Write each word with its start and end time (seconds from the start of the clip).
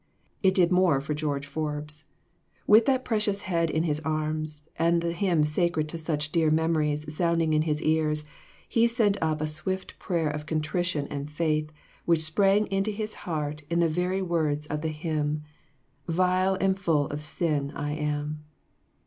It 0.41 0.55
did 0.55 0.71
more 0.71 0.99
for 0.99 1.13
George 1.13 1.45
Forbes; 1.45 2.05
with 2.65 2.87
that 2.87 3.05
precious 3.05 3.43
head 3.43 3.69
in 3.69 3.83
his 3.83 3.99
arms, 3.99 4.67
and 4.79 4.99
the 4.99 5.11
hymn 5.13 5.43
sacred 5.43 5.87
to 5.89 5.99
such 5.99 6.31
dear 6.31 6.49
memo 6.49 6.79
ries 6.79 7.15
sounding 7.15 7.53
in 7.53 7.61
his 7.61 7.83
ears, 7.83 8.23
he 8.67 8.87
sent 8.87 9.15
up 9.21 9.41
a 9.41 9.45
swift 9.45 9.99
prayer 9.99 10.31
of 10.31 10.47
contrition 10.47 11.05
and 11.11 11.29
faith 11.29 11.71
which 12.05 12.23
sprang 12.25 12.65
into 12.71 12.89
his 12.89 13.13
heart 13.29 13.61
in 13.69 13.79
the 13.79 13.87
very 13.87 14.23
words 14.23 14.65
of 14.65 14.81
the 14.81 14.87
hymn" 14.89 15.43
Vile 16.07 16.57
and 16.59 16.79
full 16.79 17.05
of 17.09 17.21
sin 17.21 17.69
I 17.75 17.91
am." 17.91 18.43